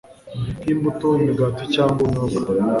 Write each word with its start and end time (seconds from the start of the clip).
nk'imbuto, 0.59 1.07
imigati 1.19 1.63
cyangwa 1.75 1.97
ubunyobwa 2.01 2.51